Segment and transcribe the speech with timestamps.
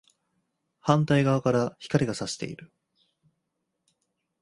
[0.79, 2.73] 反対側から光が射している